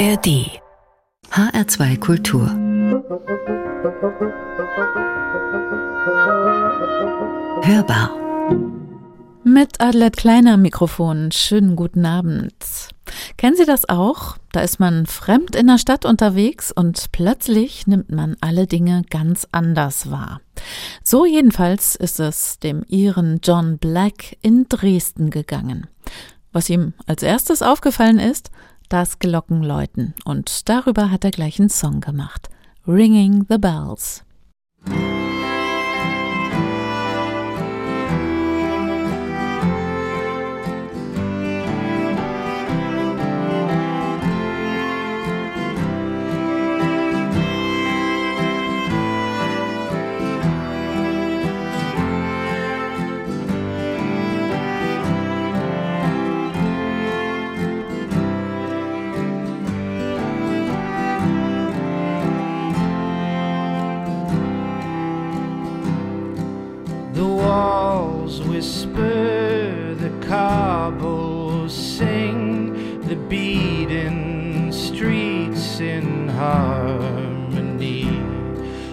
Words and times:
ARD 0.00 0.48
HR2 1.30 1.98
Kultur 1.98 2.48
Hörbar 7.62 8.16
mit 9.44 9.78
Adelet 9.78 10.16
Kleiner 10.16 10.56
Mikrofon. 10.56 11.32
Schönen 11.32 11.76
guten 11.76 12.06
Abend. 12.06 12.54
Kennen 13.36 13.56
Sie 13.56 13.66
das 13.66 13.90
auch? 13.90 14.38
Da 14.52 14.60
ist 14.60 14.80
man 14.80 15.04
fremd 15.04 15.54
in 15.54 15.66
der 15.66 15.76
Stadt 15.76 16.06
unterwegs 16.06 16.72
und 16.72 17.12
plötzlich 17.12 17.86
nimmt 17.86 18.10
man 18.10 18.38
alle 18.40 18.66
Dinge 18.66 19.02
ganz 19.10 19.46
anders 19.52 20.10
wahr. 20.10 20.40
So 21.04 21.26
jedenfalls 21.26 21.94
ist 21.94 22.20
es 22.20 22.58
dem 22.58 22.84
Iren 22.88 23.40
John 23.42 23.76
Black 23.76 24.38
in 24.40 24.64
Dresden 24.66 25.28
gegangen. 25.28 25.88
Was 26.52 26.70
ihm 26.70 26.94
als 27.06 27.22
erstes 27.22 27.60
aufgefallen 27.60 28.18
ist, 28.18 28.50
das 28.90 29.18
Glockenläuten. 29.18 30.14
Und 30.24 30.68
darüber 30.68 31.10
hat 31.10 31.24
er 31.24 31.30
gleich 31.30 31.58
einen 31.58 31.70
Song 31.70 32.00
gemacht. 32.00 32.50
Ringing 32.86 33.46
the 33.48 33.58
Bells. 33.58 34.24
Whisper, 68.60 69.94
the 69.94 70.26
cobbles 70.26 71.74
sing, 71.74 73.00
the 73.02 73.16
beaten 73.16 74.72
streets 74.72 75.80
in 75.80 76.28
harmony. 76.28 78.08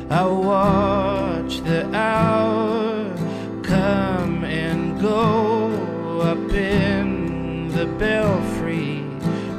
I 0.10 0.26
watch 0.26 1.62
the 1.62 1.86
hour 1.96 3.16
come 3.64 4.44
and 4.44 5.00
go 5.00 6.22
up 6.22 6.52
in 6.54 7.70
the 7.70 7.86
belfry 7.86 9.06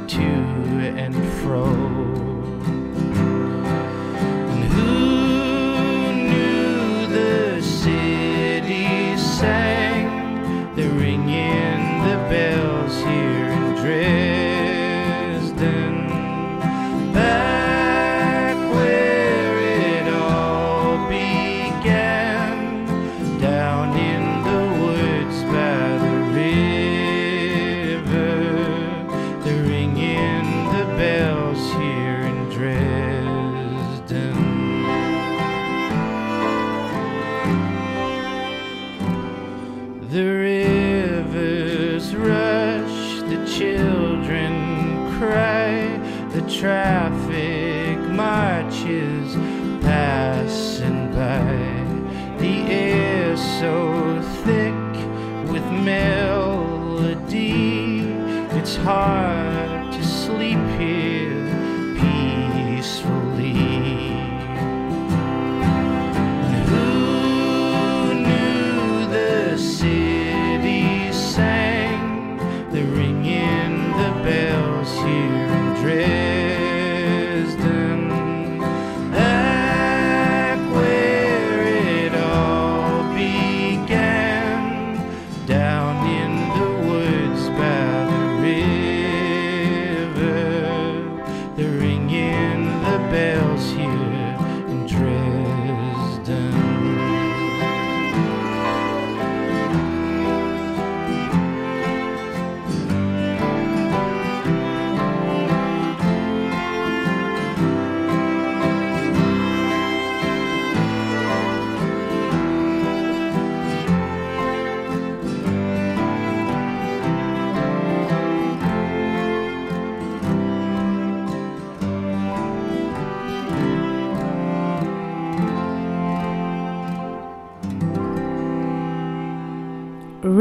to 0.07 0.21
and 0.97 1.15
fro. 1.41 1.78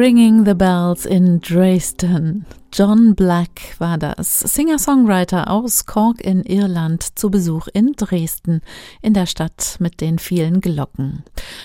Ringing 0.09 0.47
the 0.47 0.55
Bells 0.55 1.05
in 1.05 1.39
Dresden. 1.43 2.47
John 2.73 3.15
Black 3.15 3.75
war 3.77 3.99
das, 3.99 4.41
Singer-Songwriter 4.41 5.51
aus 5.51 5.85
Cork 5.85 6.23
in 6.23 6.45
Irland, 6.45 7.19
zu 7.19 7.31
Besuch 7.31 7.69
in 7.75 7.93
Dresden, 7.93 8.63
in 9.03 9.13
der 9.13 9.27
Stadt 9.27 9.77
mit 9.81 10.01
den 10.01 10.19
vielen 10.19 10.63
Glocken. 10.63 11.25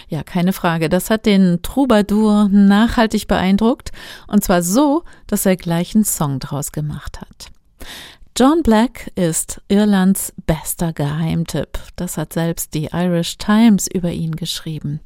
Ja, 0.10 0.24
keine 0.24 0.52
Frage, 0.52 0.90
das 0.90 1.10
hat 1.10 1.26
den 1.26 1.62
Troubadour 1.62 2.50
nachhaltig 2.50 3.30
beeindruckt, 3.30 3.94
und 4.28 4.44
zwar 4.44 4.62
so, 4.62 5.04
dass 5.26 5.46
er 5.46 5.56
gleich 5.56 5.96
einen 5.96 6.04
Song 6.04 6.40
draus 6.40 6.74
gemacht 6.74 7.22
hat. 7.22 7.46
John 8.36 8.62
Black 8.62 9.12
ist 9.16 9.62
Irlands 9.70 10.34
bester 10.48 10.92
Geheimtipp. 10.92 11.80
Das 11.96 12.18
hat 12.18 12.34
selbst 12.34 12.74
die 12.74 12.90
Irish 12.92 13.38
Times 13.38 13.88
über 13.88 14.12
ihn 14.12 14.36
geschrieben. 14.36 15.00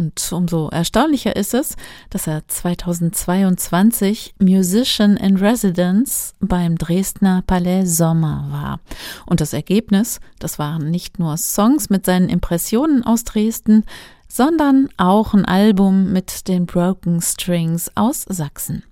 Und 0.00 0.32
umso 0.32 0.70
erstaunlicher 0.70 1.36
ist 1.36 1.52
es, 1.52 1.76
dass 2.08 2.26
er 2.26 2.48
2022 2.48 4.32
Musician 4.38 5.18
in 5.18 5.36
Residence 5.36 6.34
beim 6.40 6.78
Dresdner 6.78 7.42
Palais 7.46 7.84
Sommer 7.84 8.46
war. 8.50 8.80
Und 9.26 9.42
das 9.42 9.52
Ergebnis, 9.52 10.20
das 10.38 10.58
waren 10.58 10.90
nicht 10.90 11.18
nur 11.18 11.36
Songs 11.36 11.90
mit 11.90 12.06
seinen 12.06 12.30
Impressionen 12.30 13.04
aus 13.04 13.24
Dresden, 13.24 13.84
sondern 14.26 14.88
auch 14.96 15.34
ein 15.34 15.44
Album 15.44 16.10
mit 16.14 16.48
den 16.48 16.64
Broken 16.64 17.20
Strings 17.20 17.90
aus 17.94 18.22
Sachsen. 18.26 18.84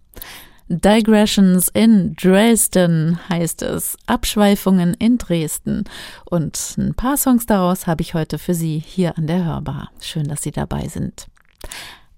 Digressions 0.69 1.69
in 1.69 2.15
Dresden 2.15 3.19
heißt 3.29 3.63
es. 3.63 3.97
Abschweifungen 4.07 4.95
in 4.95 5.17
Dresden. 5.17 5.85
Und 6.27 6.75
ein 6.77 6.95
paar 6.95 7.17
Songs 7.17 7.47
daraus 7.47 7.87
habe 7.87 8.03
ich 8.03 8.15
heute 8.15 8.39
für 8.39 8.55
Sie 8.55 8.79
hier 8.79 9.17
an 9.17 9.27
der 9.27 9.45
Hörbar. 9.45 9.91
Schön, 10.01 10.29
dass 10.29 10.43
Sie 10.43 10.53
dabei 10.53 10.89
sind. 10.89 11.27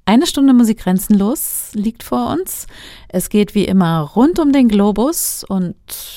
Eine 0.05 0.27
Stunde 0.27 0.53
Musik 0.53 0.81
grenzenlos 0.81 1.71
liegt 1.75 2.03
vor 2.03 2.31
uns. 2.31 2.67
Es 3.09 3.29
geht 3.29 3.55
wie 3.55 3.67
immer 3.67 4.01
rund 4.01 4.41
um 4.41 4.51
den 4.51 4.67
Globus 4.67 5.45
und 5.45 5.77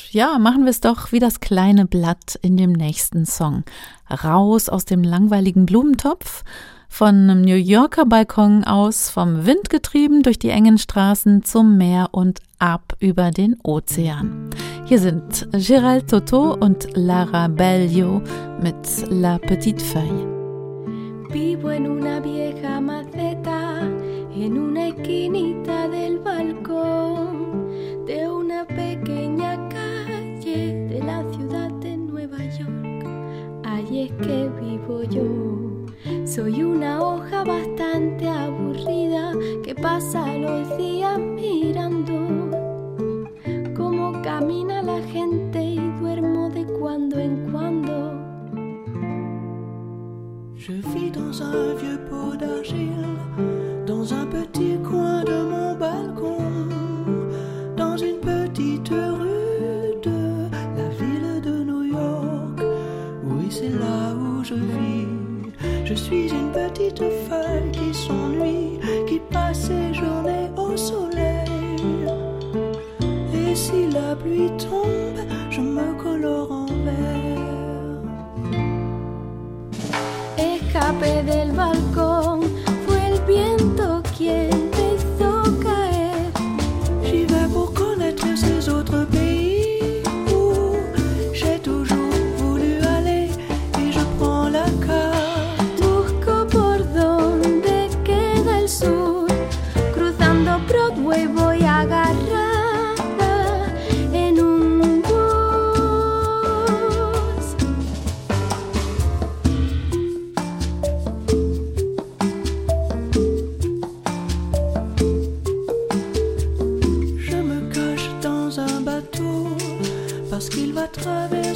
ja, 0.10 0.40
machen 0.40 0.64
wir 0.64 0.72
es 0.72 0.82
doch 0.82 1.12
wie 1.12 1.20
das 1.20 1.42
kleine 1.42 1.86
Blatt 1.86 2.40
in 2.42 2.58
dem 2.58 2.72
nächsten 2.72 3.28
Song. 3.28 3.64
Raus 4.10 4.68
aus 4.68 4.86
dem 4.86 5.04
langweiligen 5.04 5.68
Blumentopf 5.68 6.44
von 6.94 7.28
einem 7.28 7.42
New 7.42 7.56
Yorker 7.56 8.06
Balkon 8.06 8.64
aus, 8.66 9.10
vom 9.10 9.48
Wind 9.48 9.72
getrieben 9.72 10.22
durch 10.22 10.38
die 10.38 10.50
engen 10.50 10.78
Straßen 10.78 11.42
zum 11.42 11.76
Meer 11.76 12.10
und 12.12 12.40
ab 12.60 12.96
über 13.00 13.32
den 13.32 13.58
Ozean. 13.64 14.52
Hier 14.86 15.00
sind 15.00 15.48
Gérald 15.54 16.08
Toto 16.08 16.54
und 16.54 16.86
Lara 16.96 17.48
Bellio 17.48 18.22
mit 18.62 18.76
La 19.10 19.40
Petite 19.40 19.84
Feuille. 19.84 20.28
Vivo 21.32 21.72
en 21.72 21.90
una 21.90 22.20
vieja 22.20 22.80
maceta, 22.80 23.80
en 24.36 24.56
una 24.56 24.90
esquinita 24.90 25.88
del 25.90 26.20
balcón 26.20 28.06
de 28.06 28.30
una 28.30 28.68
pequeña 28.68 29.68
calle 29.68 30.88
de 30.90 31.00
la 31.00 31.24
ciudad 31.34 31.72
de 31.82 31.98
Nueva 31.98 32.38
York. 32.38 33.08
Ahí 33.64 34.04
es 34.04 34.12
que 34.24 34.48
vivo 34.62 35.02
yo. 35.06 35.73
Soy 36.36 36.64
una 36.64 37.00
hoja 37.00 37.44
bastante 37.44 38.28
aburrida 38.28 39.34
que 39.64 39.76
pasa 39.76 40.26
los 40.36 40.78
días 40.78 41.20
mirando 41.20 42.24
camina 44.24 44.82
la 44.82 45.00
gente 45.04 45.62
y 45.62 45.80
duermo 46.00 46.50
de 46.50 46.66
cuando 46.66 47.20
en 47.20 47.52
cuando. 47.52 47.94
Je 50.56 50.74
vis 50.94 51.12
dans 51.12 51.42
un 51.42 51.76
vieux 51.76 52.00
pot 52.10 52.36
d'argile, 52.38 53.18
dans 53.86 54.14
un 54.14 54.26
petit 54.26 54.78
coin 54.82 55.24
de 55.24 55.53
suis 66.04 66.30
une 66.30 66.52
petite 66.52 67.00
feuille 67.00 67.73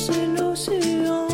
sur 0.07 0.25
l'océan. 0.37 1.26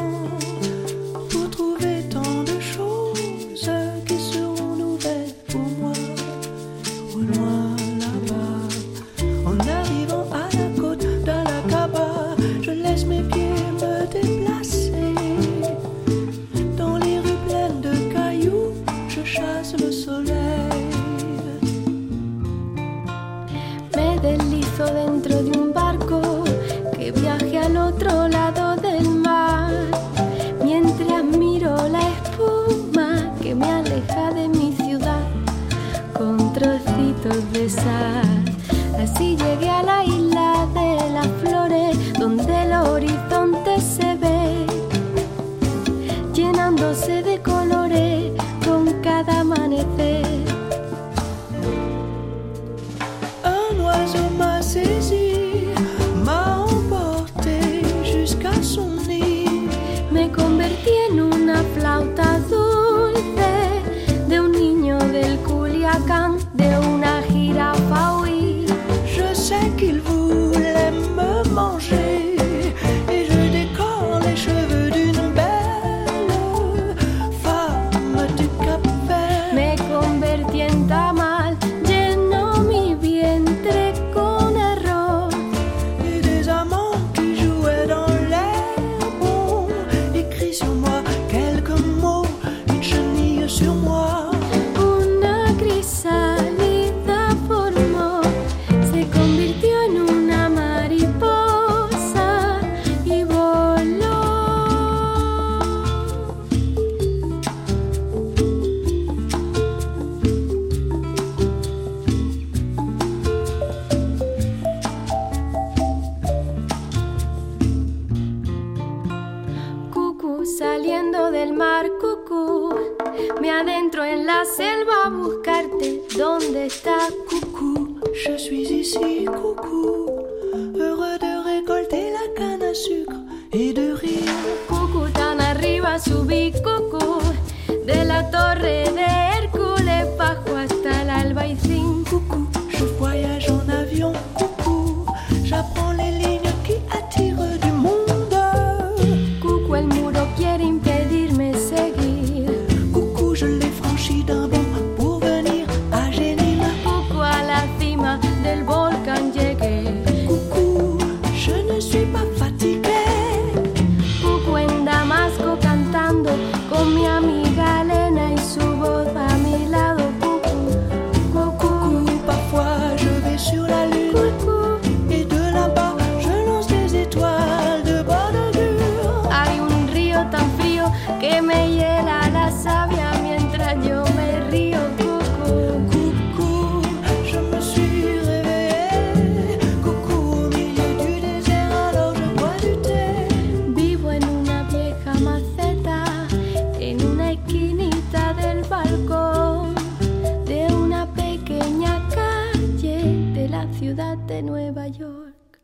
la 203.64 203.74
ciudad 203.74 204.18
de 204.18 204.42
Nueva 204.44 204.88
York. 204.90 205.62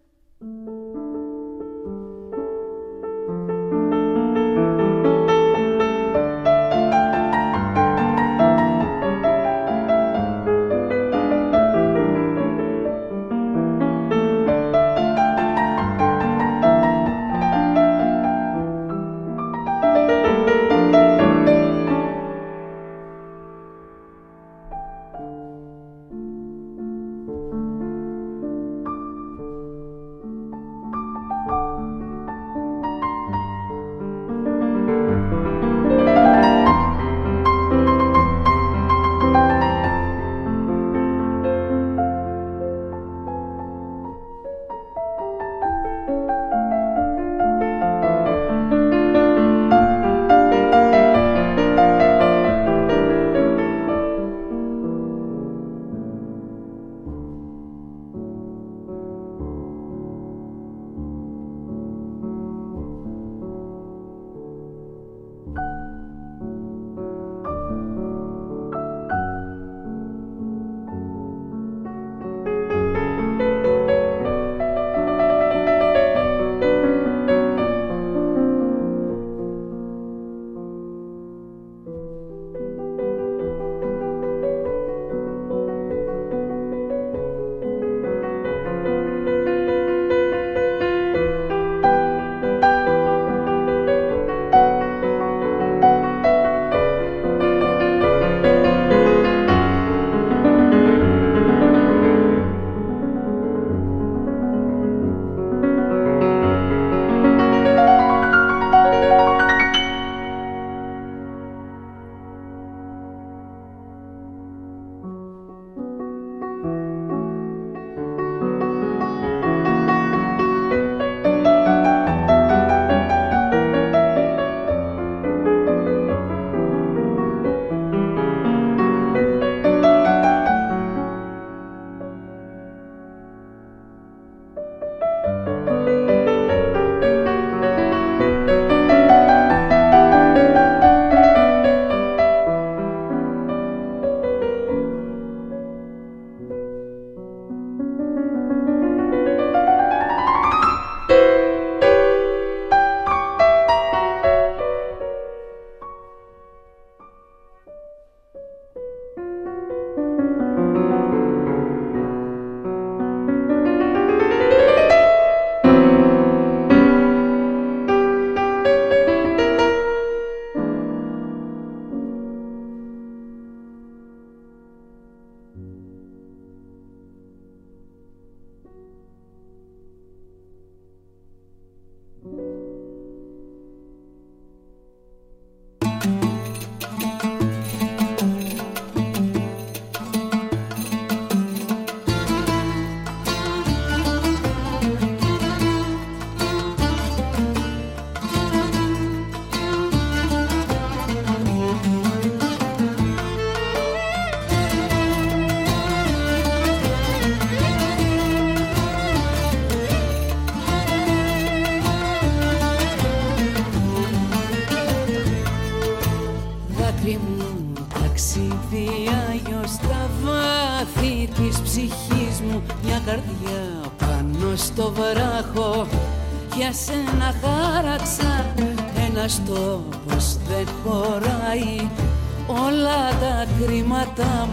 πατά 234.15 234.49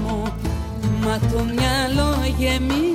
Μα 1.01 1.19
το 1.19 1.45
μυαλό 1.45 2.15
γεμίζει 2.39 2.86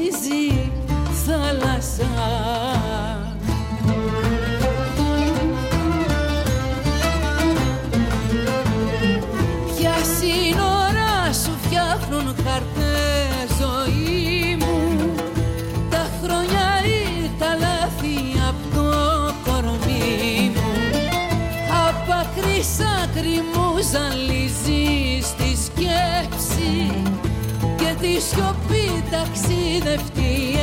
σιωπή 28.33 29.03
ταξιδευτή 29.11 30.55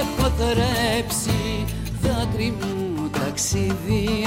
έχω 0.00 0.30
θρέψει 0.38 1.64
δάκρυ 2.02 2.54
μου 2.60 3.10
ταξίδι 3.10 4.24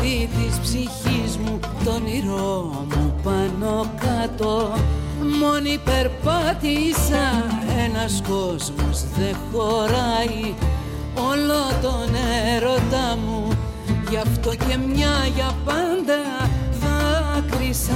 βάθη 0.00 0.28
της 0.36 0.58
ψυχής 0.58 1.36
μου 1.36 1.58
το 1.84 1.90
όνειρό 1.90 2.86
μου 2.94 3.14
πάνω 3.22 3.90
κάτω. 4.00 4.72
Μόνη 5.40 5.80
περπάτησα 5.84 7.44
ένας 7.84 8.22
κόσμος 8.28 9.04
δεν 9.18 9.36
χωράει. 9.52 10.54
Όλο 11.30 11.62
τον 11.82 12.14
έρωτα 12.54 13.18
μου 13.26 13.48
γι' 14.10 14.16
αυτό 14.16 14.50
και 14.50 14.76
μια 14.94 15.28
για 15.34 15.54
πάντα 15.64 16.48
δάκρυσα 16.80 17.94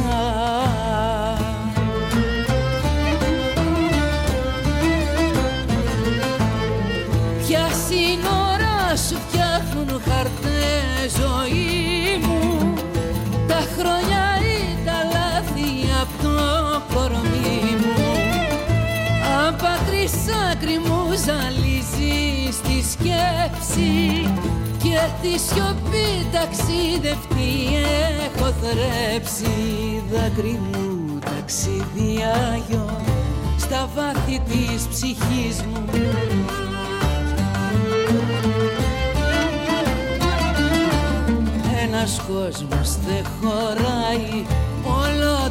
Ποια 7.47 7.69
σύνορα 7.87 8.97
σου 8.97 9.17
φτιάχνουν 9.29 10.01
χαρτές 10.09 11.13
ζωή 11.21 11.64
κορμί 16.95 17.77
μου. 17.81 17.93
Απ' 19.49 19.65
άκρη 19.65 20.09
σ' 20.09 20.53
άκρη 20.53 20.79
μου 20.79 21.01
ζαλίζεις 21.25 22.55
στη 22.55 22.85
σκέψη 22.91 24.29
και 24.83 24.99
τη 25.23 25.39
σιωπή 25.39 26.27
ταξιδευτή 26.33 27.53
έχω 28.25 28.53
θρέψει 28.61 30.03
δάκρυ 30.13 30.61
μου 30.73 31.19
ταξιδιάγιο 31.19 33.01
στα 33.59 33.91
βάθη 33.95 34.43
της 34.49 34.87
ψυχής 34.89 35.63
μου. 35.63 35.85
Ένας 41.83 42.21
κόσμος 42.29 42.97
δεν 43.07 43.25
χωράει 43.41 44.45
όλο 44.47 44.64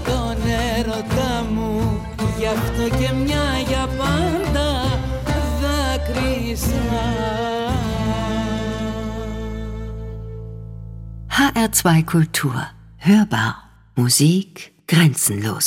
τον 0.04 0.36
έρωτα 0.76 1.44
μου 1.54 2.00
γι' 2.38 2.46
αυτό 2.46 2.96
και 2.98 3.12
μια 3.12 3.44
για 3.68 3.88
πάντα 3.98 4.68
δάκρυσα 5.60 7.18
HR2 11.58 12.04
Kultur. 12.04 12.54
Hörbar. 12.98 13.54
Musik 13.96 14.72
grenzenlos. 14.86 15.66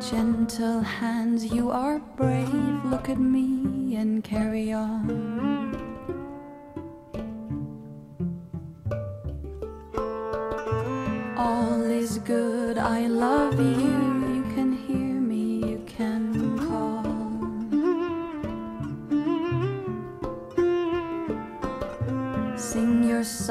Gentle 0.00 0.80
hands, 0.80 1.46
you 1.46 1.70
are 1.70 1.98
brave, 2.16 2.84
look 2.84 3.08
at 3.08 3.18
me 3.18 3.94
and 3.96 4.22
carry 4.22 4.72
on. 4.72 5.51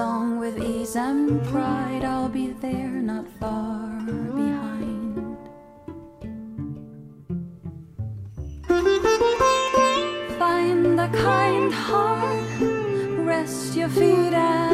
Song 0.01 0.39
with 0.39 0.57
ease 0.57 0.95
and 0.95 1.43
pride. 1.51 2.03
I'll 2.03 2.27
be 2.27 2.47
there, 2.65 2.95
not 3.11 3.25
far 3.39 3.87
behind. 4.41 5.37
Find 10.39 10.97
the 11.01 11.09
kind 11.29 11.71
heart, 11.71 13.27
rest 13.27 13.75
your 13.75 13.89
feet 13.89 14.33
and 14.33 14.70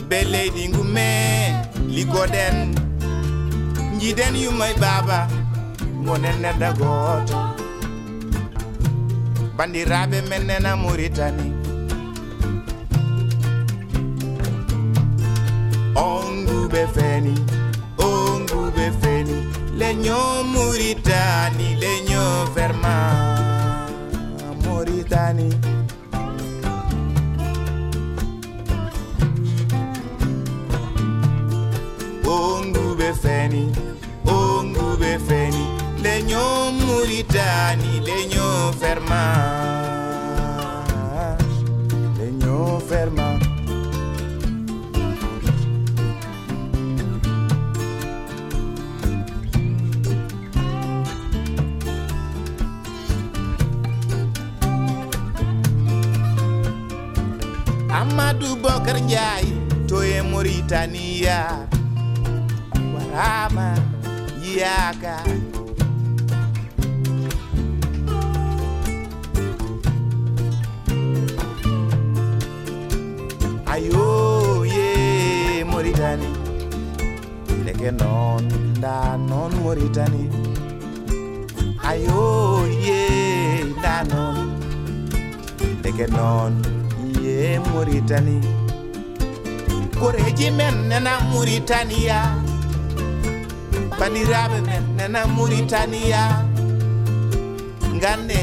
ibe 0.00 0.24
lady 0.24 0.68
ngume 0.68 1.08
ligoden 1.88 2.74
njiden 3.96 4.36
yu 4.36 4.50
may 4.52 4.74
baba 4.74 5.28
monen 6.04 6.36
na 6.42 6.52
dagoto. 6.60 7.38
Bandiraɓe 9.56 10.18
men 10.30 10.42
nena 10.48 10.70
muritani. 10.82 11.46
Onguɓe 16.08 16.82
feni 16.94 17.34
onguɓe 18.08 18.84
feni 19.00 19.36
leño 19.80 20.18
muritani 20.52 21.68
leño 21.82 22.22
ferma 22.54 22.94
muritani. 24.62 25.48
ngube 33.10 33.22
feni 33.22 33.66
o 34.26 34.62
ngube 34.64 35.18
feni 35.26 35.64
muritani 36.70 38.00
ferma 38.80 39.22
ferma 42.88 43.38
Amadou 57.90 58.56
Bokar 58.56 59.00
Ndiaye 59.02 59.52
toye 59.88 60.22
Mauritania 60.22 61.69
warama 63.20 63.76
yaka. 64.56 65.16
Ayo 73.66 74.64
ye 74.64 75.64
Mauritanie 75.64 76.28
ndeke 77.62 77.90
non 77.90 78.48
da 78.80 79.16
non 79.16 79.52
Mauritanie 79.62 80.30
ayo 81.84 82.66
ye 82.84 83.64
da 83.82 84.02
non. 84.04 84.56
Ndeke 85.78 86.06
non 86.06 86.52
ye 87.22 87.58
Mauritanie 87.58 88.40
koreji 90.00 90.50
men 90.50 90.88
nana 90.88 91.20
Mauritania 91.20 92.39
bandiraɓe 94.00 94.58
men 94.68 94.82
nana 94.96 95.20
Mauritania 95.36 96.22
gande 98.02 98.38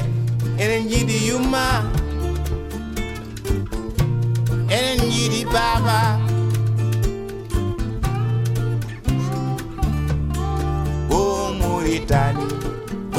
enen 0.62 0.84
jiiɗi 0.90 1.18
yumma 1.30 1.64
enen 4.76 5.00
jiiɗi 5.14 5.42
baba. 5.54 6.00
O 11.20 11.22
Mauritani 11.60 12.48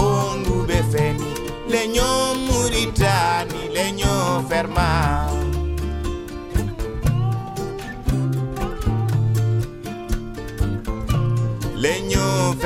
o 0.05 0.07
ngube 0.41 0.79
feni. 0.93 1.29
Leño 1.73 2.09
Mauritani 2.47 3.61
leño 3.77 4.13
ferma 4.49 4.87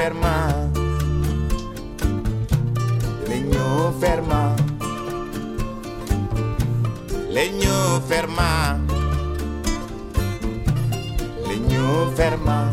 ferma 0.03 0.69
legno 3.29 3.95
ferma 4.01 4.55
legno 7.29 8.01
ferma 8.09 8.81
legno 11.47 12.11
ferma 12.17 12.69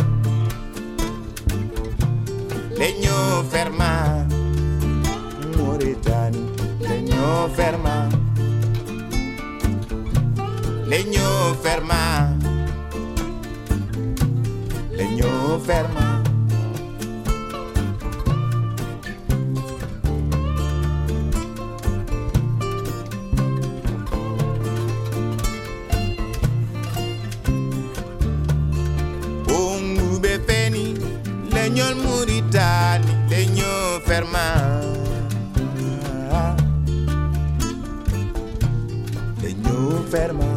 legno 2.79 3.43
ferma 3.51 4.25
Mauritani 5.55 6.43
legno 6.79 7.47
ferma 7.53 8.07
legno 10.87 11.55
ferma 11.61 12.35
legno 14.97 15.59
ferma 15.59 16.08
Leño 33.39 34.01
ferma 34.05 34.81
leño 39.41 40.03
ferma 40.11 40.49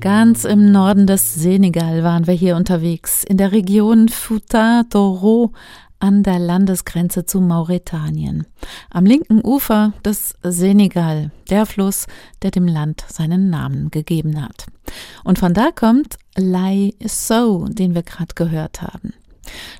Ganz 0.00 0.46
im 0.46 0.72
Norden 0.72 1.06
des 1.06 1.34
Senegal 1.34 2.02
waren 2.04 2.26
wir 2.26 2.32
hier 2.32 2.56
unterwegs, 2.56 3.22
in 3.22 3.36
der 3.36 3.52
Region 3.52 4.08
Fouta 4.08 4.84
Doro 4.88 5.52
an 5.98 6.22
der 6.22 6.38
Landesgrenze 6.38 7.26
zu 7.26 7.42
Mauretanien. 7.42 8.46
Am 8.88 9.04
linken 9.04 9.44
Ufer 9.44 9.92
des 10.06 10.36
Senegal, 10.42 11.32
der 11.50 11.66
Fluss, 11.66 12.06
der 12.40 12.50
dem 12.50 12.66
Land 12.66 13.04
seinen 13.08 13.50
Namen 13.50 13.90
gegeben 13.90 14.40
hat. 14.40 14.68
Und 15.22 15.38
von 15.38 15.52
da 15.52 15.70
kommt 15.70 16.16
Lai 16.34 16.94
So, 17.04 17.66
den 17.68 17.94
wir 17.94 18.04
gerade 18.04 18.34
gehört 18.34 18.80
haben. 18.80 19.12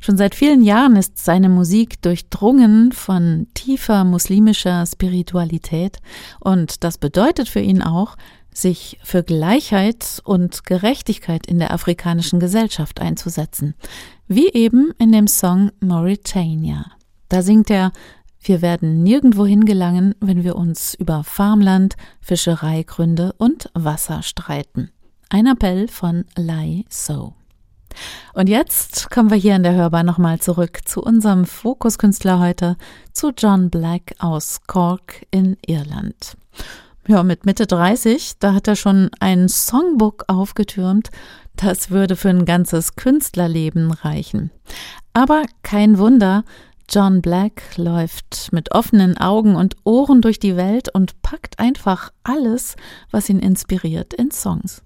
Schon 0.00 0.16
seit 0.16 0.34
vielen 0.34 0.62
Jahren 0.62 0.96
ist 0.96 1.18
seine 1.18 1.48
Musik 1.48 2.00
durchdrungen 2.02 2.92
von 2.92 3.46
tiefer 3.54 4.04
muslimischer 4.04 4.84
Spiritualität 4.86 5.98
und 6.40 6.84
das 6.84 6.98
bedeutet 6.98 7.48
für 7.48 7.60
ihn 7.60 7.82
auch, 7.82 8.16
sich 8.52 8.98
für 9.02 9.22
Gleichheit 9.22 10.20
und 10.24 10.64
Gerechtigkeit 10.64 11.46
in 11.46 11.58
der 11.58 11.72
afrikanischen 11.72 12.40
Gesellschaft 12.40 13.00
einzusetzen, 13.00 13.74
wie 14.26 14.50
eben 14.50 14.92
in 14.98 15.12
dem 15.12 15.28
Song 15.28 15.70
Mauritania. 15.80 16.86
Da 17.28 17.42
singt 17.42 17.70
er 17.70 17.92
wir 18.40 18.62
werden 18.62 19.02
nirgendwo 19.02 19.46
hingelangen, 19.46 20.14
wenn 20.20 20.44
wir 20.44 20.56
uns 20.56 20.94
über 20.94 21.24
Farmland, 21.24 21.96
Fischereigründe 22.20 23.32
und 23.36 23.70
Wasser 23.74 24.22
streiten. 24.22 24.90
Ein 25.28 25.46
Appell 25.46 25.88
von 25.88 26.24
Lai 26.36 26.84
So. 26.88 27.37
Und 28.34 28.48
jetzt 28.48 29.10
kommen 29.10 29.30
wir 29.30 29.36
hier 29.36 29.56
in 29.56 29.62
der 29.62 29.74
Hörbar 29.74 30.02
nochmal 30.02 30.38
zurück 30.38 30.80
zu 30.84 31.02
unserem 31.02 31.44
Fokuskünstler 31.44 32.38
heute, 32.38 32.76
zu 33.12 33.32
John 33.36 33.70
Black 33.70 34.14
aus 34.18 34.60
Cork 34.66 35.26
in 35.30 35.56
Irland. 35.66 36.36
Ja, 37.06 37.22
mit 37.22 37.46
Mitte 37.46 37.66
30, 37.66 38.38
da 38.38 38.52
hat 38.52 38.68
er 38.68 38.76
schon 38.76 39.10
ein 39.18 39.48
Songbook 39.48 40.24
aufgetürmt, 40.26 41.08
das 41.56 41.90
würde 41.90 42.16
für 42.16 42.28
ein 42.28 42.44
ganzes 42.44 42.96
Künstlerleben 42.96 43.92
reichen. 43.92 44.50
Aber 45.14 45.44
kein 45.62 45.98
Wunder, 45.98 46.44
John 46.90 47.20
Black 47.20 47.76
läuft 47.76 48.48
mit 48.52 48.72
offenen 48.72 49.18
Augen 49.18 49.56
und 49.56 49.76
Ohren 49.84 50.22
durch 50.22 50.38
die 50.38 50.56
Welt 50.56 50.88
und 50.94 51.20
packt 51.20 51.58
einfach 51.58 52.12
alles, 52.22 52.76
was 53.10 53.28
ihn 53.28 53.40
inspiriert, 53.40 54.14
in 54.14 54.30
Songs. 54.30 54.82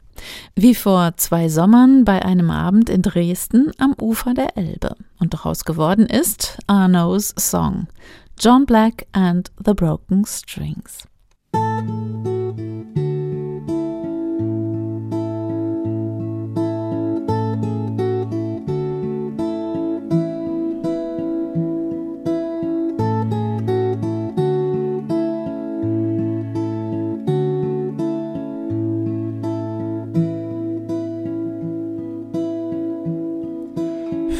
Wie 0.55 0.75
vor 0.75 1.13
zwei 1.17 1.49
Sommern 1.49 2.05
bei 2.05 2.25
einem 2.25 2.51
Abend 2.51 2.89
in 2.89 3.03
Dresden 3.03 3.73
am 3.79 3.95
Ufer 4.01 4.35
der 4.35 4.57
Elbe. 4.57 4.97
Und 5.19 5.35
daraus 5.35 5.65
geworden 5.65 6.07
ist 6.07 6.59
Arno's 6.67 7.35
Song, 7.39 7.89
John 8.39 8.67
Black 8.67 9.07
and 9.13 9.51
the 9.65 9.75
Broken 9.75 10.25
Strings. 10.25 11.07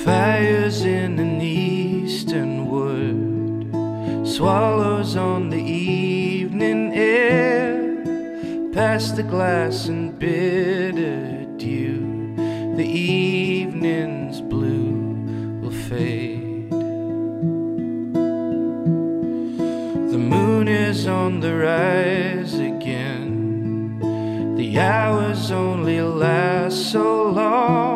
Fires 0.05 0.85
in 0.85 1.17
an 1.21 1.41
eastern 1.41 2.67
wood, 2.67 3.71
swallows 4.27 5.15
on 5.15 5.49
the 5.49 5.63
evening 5.63 6.93
air, 6.93 8.03
past 8.73 9.15
the 9.15 9.23
glass 9.23 9.87
and 9.87 10.19
bitter 10.19 11.47
dew, 11.57 12.35
the 12.75 12.85
evening's 12.85 14.41
blue 14.41 15.61
will 15.61 15.71
fade. 15.71 16.69
The 20.11 20.19
moon 20.19 20.67
is 20.67 21.07
on 21.07 21.39
the 21.39 21.55
rise 21.55 22.55
again, 22.55 24.01
the 24.57 24.81
hours 24.81 25.53
only 25.53 26.01
last 26.01 26.91
so 26.91 27.31
long 27.31 27.92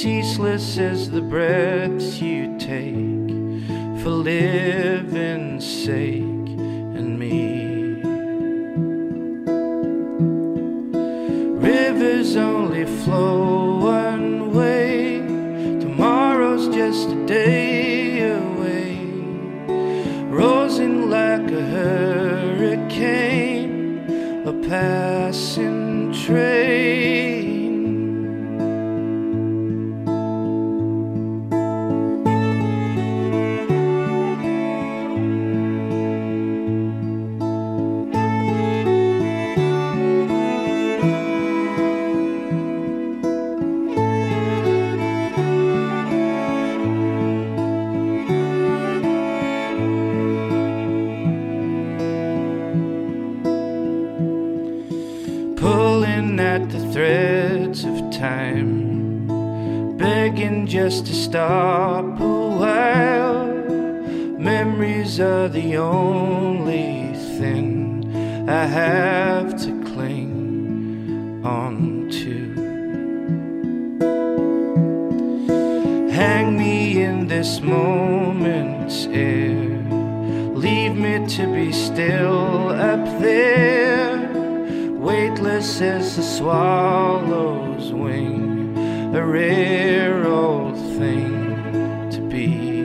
ceaseless 0.00 0.78
as 0.78 1.10
the 1.10 1.20
breaths 1.20 2.22
you 2.22 2.56
take 2.58 3.28
for 4.02 4.08
living's 4.08 5.66
sake 5.84 6.48
and 6.96 7.18
me. 7.18 8.00
Rivers 11.68 12.34
only 12.36 12.86
flow 12.86 13.76
one 13.76 14.54
way, 14.54 15.18
tomorrow's 15.80 16.74
just 16.74 17.10
a 17.10 17.26
day 17.26 18.22
away, 18.22 19.04
rising 20.30 21.10
like 21.10 21.50
a 21.50 21.62
hurricane, 21.76 22.88
a 24.46 24.52
passing 24.66 26.10
train. 26.14 26.69
Swallow's 88.00 88.12
wing, 88.12 88.76
a 89.14 89.24
rare 89.24 90.26
old 90.26 90.76
thing 90.98 92.10
to 92.10 92.20
be. 92.28 92.80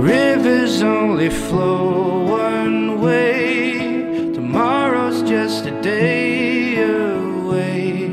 Rivers 0.00 0.82
only 0.82 1.30
flow 1.30 2.24
one 2.24 3.00
way, 3.00 4.32
tomorrow's 4.34 5.22
just 5.22 5.66
a 5.66 5.82
day 5.82 6.76
away, 6.82 8.08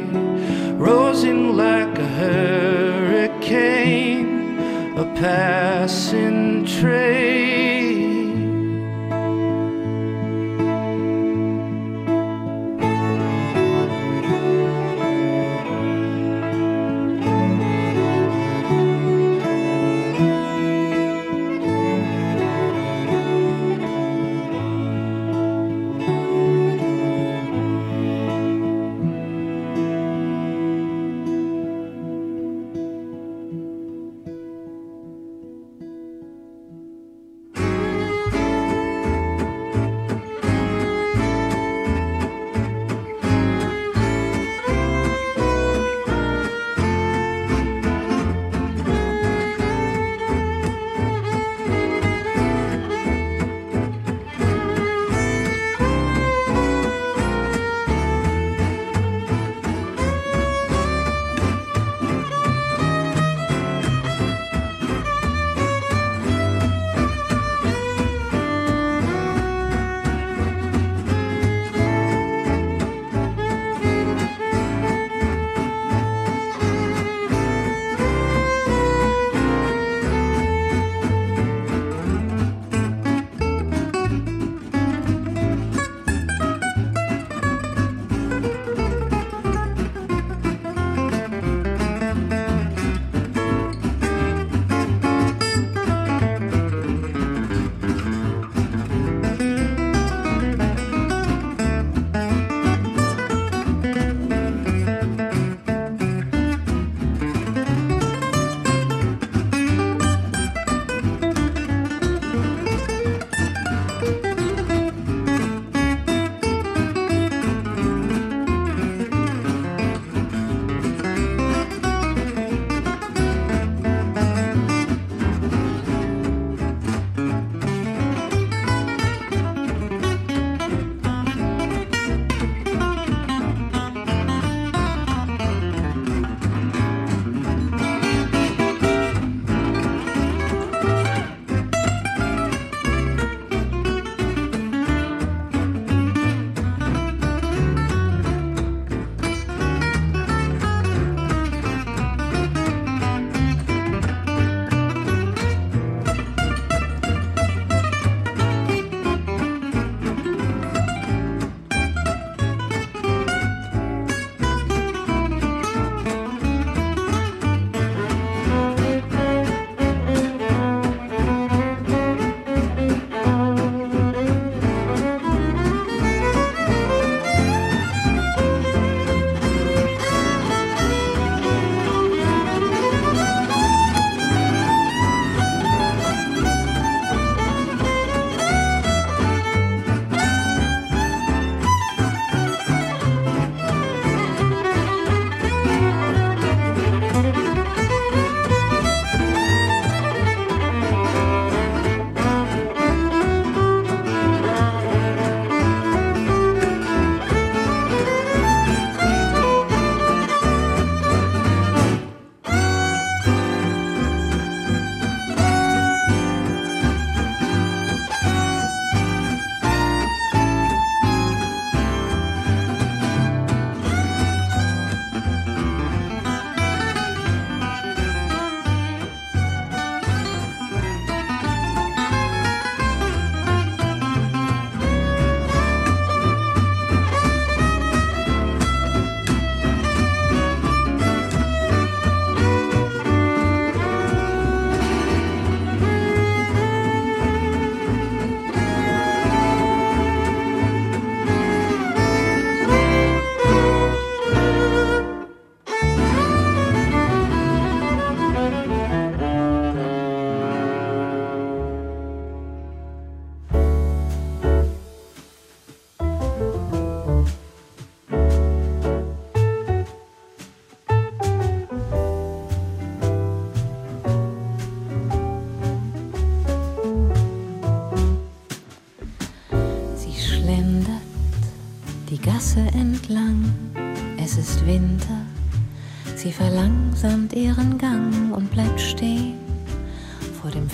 rosing 0.77 1.57
like 1.57 1.97
a 1.97 2.07
hurricane, 2.07 3.47
a 4.97 5.05
passing 5.15 6.65
train. 6.65 7.20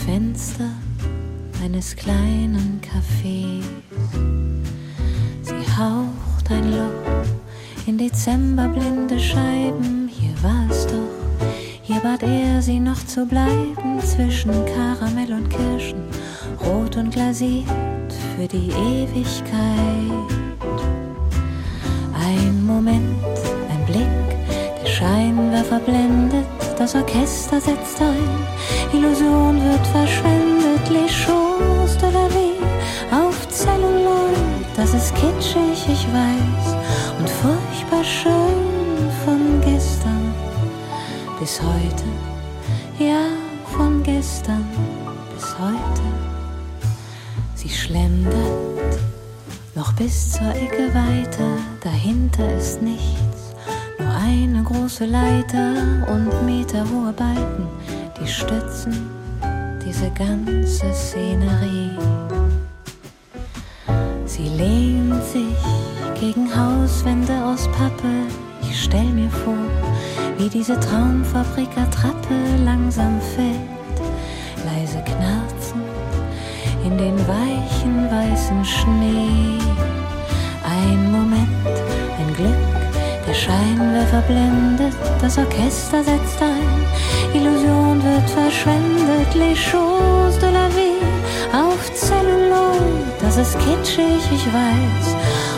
Fenster 0.08 0.70
eines 1.62 1.94
kleinen 1.94 2.80
Cafés. 2.82 3.62
Sie 5.42 5.68
haucht 5.78 6.50
ein 6.50 6.72
Loch 6.72 7.26
in 7.88 7.98
dezemberblinde 7.98 9.20
Scheiben. 9.20 10.10
Hier 10.10 10.32
war 10.42 10.66
es 10.72 10.88
doch, 10.88 11.50
hier 11.84 12.00
bat 12.00 12.24
er 12.24 12.62
sie 12.62 12.80
noch 12.80 13.06
zu 13.06 13.26
bleiben 13.26 14.00
zwischen 14.00 14.54
Karamell 14.66 15.34
und 15.34 15.50
Kirschen, 15.50 16.04
rot 16.66 16.96
und 16.96 17.12
glasiert 17.12 17.66
für 18.38 18.48
die 18.48 18.70
Ewigkeit. 18.70 19.52
Ein 22.14 22.66
Moment, 22.66 23.26
ein 23.70 23.86
Blick, 23.86 24.48
der 24.82 24.90
Scheinwerfer 24.90 25.80
blendet, 25.80 26.48
das 26.78 26.96
Orchester 26.96 27.60
setzt 27.60 28.00
ein, 28.00 28.48
Illusion 28.94 29.62
wird 29.62 29.88
verschwendet, 29.88 30.90
les 30.90 31.10
choses 31.10 31.98
de 31.98 32.10
la 32.12 32.28
vie 32.30 32.58
auf 33.12 33.48
Zelluloid, 33.50 34.66
das 34.76 34.94
ist 34.94 35.14
kitschig, 35.16 35.86
ich 35.88 36.08
weiß, 36.14 36.76
und 37.20 37.30
furchtbar 37.30 38.04
schön 38.04 39.10
von 39.26 39.62
gestern 39.62 40.34
bis 41.40 41.62
heute, 41.62 42.06
ja, 42.98 43.26
von 43.78 44.04
gestern 44.04 44.66
bis 45.34 45.58
heute. 45.60 46.08
Sie 47.56 47.70
schlendert 47.70 49.00
noch 49.76 49.94
bis 49.94 50.32
zur 50.32 50.50
Ecke 50.56 50.94
weiter, 50.94 51.58
dahinter 51.84 52.56
ist 52.56 52.82
nichts, 52.82 53.54
nur 54.00 54.10
eine 54.10 54.64
große 54.64 55.06
Leiter 55.06 55.74
und 56.08 56.46
meterhohe 56.46 57.12
Balken, 57.14 57.68
stützen 58.38 59.10
diese 59.84 60.12
ganze 60.12 60.94
Szenerie. 60.94 61.98
Sie 64.26 64.50
lehnt 64.50 65.24
sich 65.24 65.58
gegen 66.20 66.48
Hauswände 66.56 67.34
aus 67.44 67.68
Pappe, 67.72 68.28
ich 68.62 68.84
stell 68.84 69.06
mir 69.06 69.30
vor, 69.30 69.66
wie 70.38 70.50
diese 70.50 70.80
Traumfabrik-Attrappe 70.80 72.36
langsam 72.64 73.20
fällt, 73.36 73.98
leise 74.66 75.04
knarzen 75.04 75.82
in 76.86 76.98
den 76.98 77.18
weichen 77.28 78.06
weißen 78.12 78.64
Schnee. 78.64 79.58
Ein 80.64 81.12
Moment, 81.12 81.76
ein 82.20 82.34
Glück, 82.36 82.94
der 83.28 83.34
Scheinwerfer 83.34 84.22
blendet, 84.22 84.96
das 85.22 85.38
Orchester 85.38 86.04
setzt 86.04 86.42
ein, 86.42 86.77
Wird 88.18 88.30
verschwendet, 88.32 89.36
les 89.36 89.56
choses 89.56 90.40
de 90.40 90.50
la 90.50 90.68
vie 90.70 90.98
auf 91.54 91.94
Zelluloid, 91.94 93.22
das 93.22 93.38
ist 93.38 93.56
kitschig, 93.60 94.24
ich 94.34 94.46
weiß, 94.48 95.16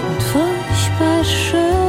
und 0.10 0.22
furchtbar 0.24 1.24
schön. 1.24 1.89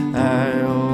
I 0.00 0.89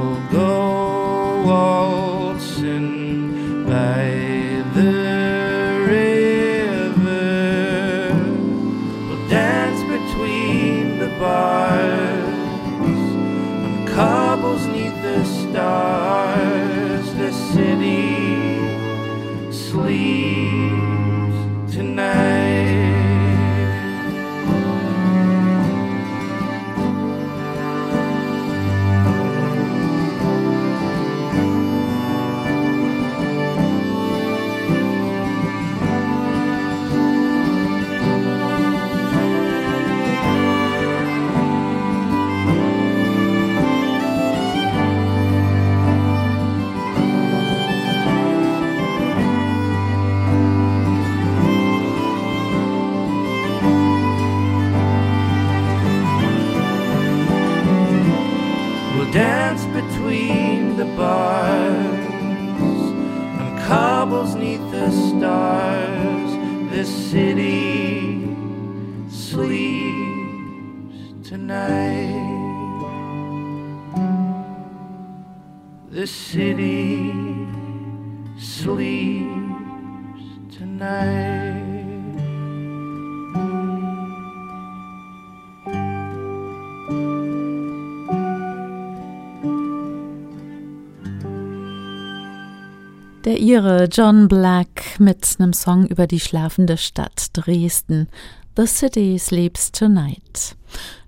Ire 93.57 93.88
John 93.90 94.28
Black 94.28 95.00
mit 95.00 95.26
einem 95.38 95.54
Song 95.54 95.86
über 95.86 96.07
die 96.07 96.20
schlafende 96.20 96.76
Stadt 96.76 97.28
Dresden. 97.32 98.07
The 98.54 98.66
City 98.66 99.18
Sleeps 99.18 99.72
Tonight. 99.72 100.57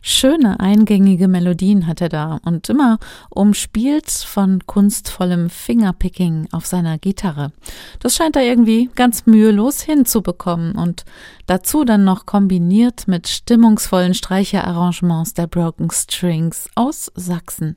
Schöne 0.02 0.58
eingängige 0.58 1.28
Melodien 1.28 1.86
hat 1.86 2.00
er 2.00 2.08
da 2.08 2.40
und 2.46 2.70
immer 2.70 2.98
umspielt 3.28 4.08
von 4.08 4.66
kunstvollem 4.66 5.50
Fingerpicking 5.50 6.48
auf 6.50 6.64
seiner 6.64 6.96
Gitarre. 6.96 7.52
Das 8.00 8.16
scheint 8.16 8.34
er 8.34 8.44
irgendwie 8.44 8.88
ganz 8.94 9.26
mühelos 9.26 9.82
hinzubekommen 9.82 10.72
und 10.72 11.04
dazu 11.46 11.84
dann 11.84 12.04
noch 12.04 12.24
kombiniert 12.24 13.08
mit 13.08 13.28
stimmungsvollen 13.28 14.14
Streicherarrangements 14.14 15.34
der 15.34 15.48
Broken 15.48 15.90
Strings 15.90 16.70
aus 16.76 17.12
Sachsen. 17.14 17.76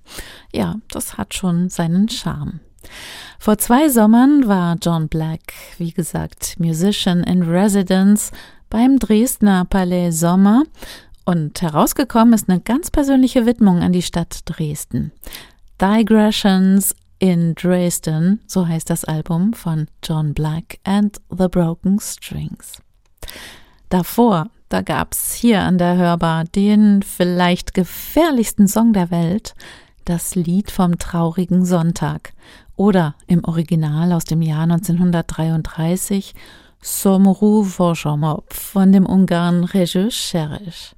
Ja, 0.54 0.76
das 0.92 1.18
hat 1.18 1.34
schon 1.34 1.68
seinen 1.68 2.08
Charme. 2.08 2.62
Vor 3.40 3.58
zwei 3.58 3.90
Sommern 3.90 4.48
war 4.48 4.78
John 4.82 5.08
Black, 5.08 5.54
wie 5.78 5.92
gesagt, 5.92 6.60
Musician 6.60 7.24
in 7.24 7.44
Residence 7.44 8.32
beim 8.70 9.00
Dresdner 9.00 9.66
Palais 9.66 10.12
Sommer 10.12 10.64
und 11.26 11.62
herausgekommen 11.62 12.34
ist 12.34 12.50
eine 12.50 12.60
ganz 12.60 12.92
persönliche 12.92 13.46
Widmung 13.46 13.82
an 13.82 13.92
die 13.92 14.02
Stadt 14.02 14.42
Dresden. 14.46 15.12
Digressions 15.80 16.96
in 17.20 17.54
Dresden, 17.56 18.42
so 18.48 18.68
heißt 18.68 18.90
das 18.90 19.06
Album 19.06 19.54
von 19.54 19.88
John 20.04 20.34
Black 20.34 20.80
and 20.84 21.22
the 21.30 21.48
Broken 21.48 22.00
Strings. 22.00 22.82
Davor, 23.90 24.50
da 24.70 24.82
gab's 24.82 25.34
hier 25.34 25.62
an 25.62 25.78
der 25.78 25.98
Hörbar 25.98 26.46
den 26.46 27.04
vielleicht 27.04 27.74
gefährlichsten 27.74 28.68
Song 28.68 28.94
der 28.94 29.12
Welt, 29.12 29.54
das 30.06 30.36
Lied 30.36 30.72
vom 30.72 30.98
traurigen 30.98 31.66
Sonntag 31.66 32.34
oder 32.76 33.16
im 33.28 33.44
Original 33.44 34.12
aus 34.14 34.26
dem 34.26 34.42
Jahr 34.42 34.64
1933 34.64 36.34
Somru 36.82 37.64
Vojomop 37.64 38.54
von 38.54 38.92
dem 38.92 39.06
Ungarn 39.06 39.64
Regis 39.64 40.16
Sheresh. 40.16 40.96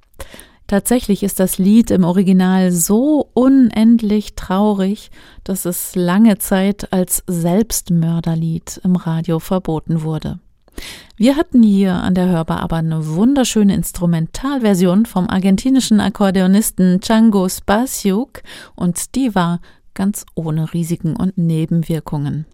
Tatsächlich 0.66 1.22
ist 1.22 1.40
das 1.40 1.58
Lied 1.58 1.90
im 1.90 2.04
Original 2.04 2.72
so 2.72 3.28
unendlich 3.34 4.34
traurig, 4.34 5.10
dass 5.44 5.66
es 5.66 5.94
lange 5.94 6.38
Zeit 6.38 6.92
als 6.92 7.22
Selbstmörderlied 7.26 8.80
im 8.82 8.96
Radio 8.96 9.40
verboten 9.40 10.02
wurde. 10.02 10.38
Wir 11.16 11.36
hatten 11.36 11.62
hier 11.62 11.94
an 11.94 12.14
der 12.14 12.28
Hörbar 12.28 12.60
aber 12.60 12.76
eine 12.76 13.06
wunderschöne 13.06 13.74
Instrumentalversion 13.74 15.06
vom 15.06 15.28
argentinischen 15.30 16.00
Akkordeonisten 16.00 17.00
Django 17.00 17.48
Spasiuk 17.48 18.42
und 18.74 19.14
die 19.14 19.34
war 19.34 19.60
ganz 19.94 20.26
ohne 20.34 20.74
Risiken 20.74 21.14
und 21.14 21.38
Nebenwirkungen. 21.38 22.46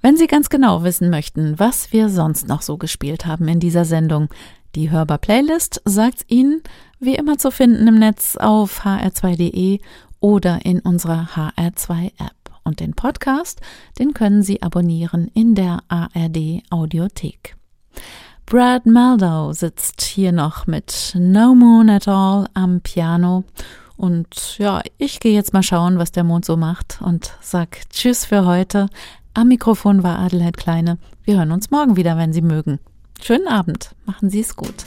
Wenn 0.00 0.16
Sie 0.16 0.26
ganz 0.26 0.48
genau 0.48 0.82
wissen 0.82 1.10
möchten, 1.10 1.58
was 1.58 1.92
wir 1.92 2.08
sonst 2.08 2.48
noch 2.48 2.62
so 2.62 2.78
gespielt 2.78 3.26
haben 3.26 3.46
in 3.48 3.60
dieser 3.60 3.84
Sendung, 3.84 4.28
die 4.74 4.90
Hörbar 4.90 5.18
Playlist 5.18 5.82
sagt's 5.84 6.24
Ihnen 6.28 6.62
wie 7.00 7.16
immer 7.16 7.38
zu 7.38 7.50
finden 7.50 7.86
im 7.86 7.98
Netz 7.98 8.36
auf 8.36 8.84
hr2.de 8.84 9.80
oder 10.20 10.64
in 10.64 10.80
unserer 10.80 11.28
HR2 11.34 12.06
App. 12.18 12.39
Und 12.64 12.80
den 12.80 12.94
Podcast, 12.94 13.60
den 13.98 14.14
können 14.14 14.42
Sie 14.42 14.62
abonnieren 14.62 15.28
in 15.34 15.54
der 15.54 15.80
ARD 15.88 16.62
Audiothek. 16.70 17.56
Brad 18.46 18.84
Maldow 18.84 19.52
sitzt 19.52 20.02
hier 20.02 20.32
noch 20.32 20.66
mit 20.66 21.14
No 21.16 21.54
Moon 21.54 21.88
at 21.88 22.08
All 22.08 22.48
am 22.54 22.80
Piano. 22.80 23.44
Und 23.96 24.58
ja, 24.58 24.82
ich 24.98 25.20
gehe 25.20 25.34
jetzt 25.34 25.52
mal 25.52 25.62
schauen, 25.62 25.98
was 25.98 26.10
der 26.10 26.24
Mond 26.24 26.44
so 26.44 26.56
macht 26.56 27.00
und 27.02 27.36
sag 27.40 27.88
Tschüss 27.90 28.24
für 28.24 28.46
heute. 28.46 28.88
Am 29.34 29.48
Mikrofon 29.48 30.02
war 30.02 30.18
Adelheid 30.18 30.56
Kleine. 30.56 30.98
Wir 31.22 31.36
hören 31.36 31.52
uns 31.52 31.70
morgen 31.70 31.96
wieder, 31.96 32.16
wenn 32.16 32.32
Sie 32.32 32.42
mögen. 32.42 32.80
Schönen 33.22 33.46
Abend. 33.46 33.94
Machen 34.04 34.30
Sie 34.30 34.40
es 34.40 34.56
gut. 34.56 34.86